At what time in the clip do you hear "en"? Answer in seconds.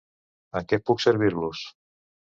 0.61-0.65